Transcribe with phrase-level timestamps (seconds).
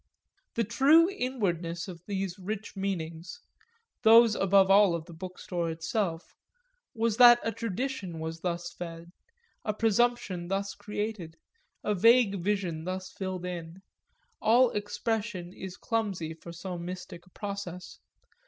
[0.55, 3.39] The true inwardness of these rich meanings
[4.01, 6.33] those above all of the Bookstore itself
[6.95, 9.11] was that a tradition was thus fed,
[9.63, 11.37] a presumption thus created,
[11.83, 13.83] a vague vision thus filled in:
[14.41, 17.99] all expression is clumsy for so mystic a process.